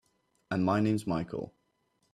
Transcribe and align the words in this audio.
And 0.49 0.65
my 0.65 0.79
name's 0.79 1.05
Michael. 1.05 1.53